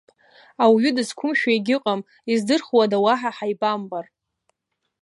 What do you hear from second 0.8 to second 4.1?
дызқәымшәо егьыҟам, издырхуада уаҳа ҳаибамбар.